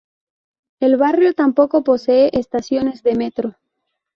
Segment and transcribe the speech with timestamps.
[0.79, 3.53] El barrio tampoco posee estaciones de Metro.